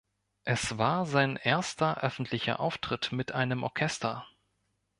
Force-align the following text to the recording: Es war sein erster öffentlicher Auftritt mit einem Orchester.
Es 0.45 0.79
war 0.79 1.05
sein 1.05 1.35
erster 1.35 1.99
öffentlicher 2.01 2.59
Auftritt 2.59 3.11
mit 3.11 3.33
einem 3.33 3.61
Orchester. 3.61 4.25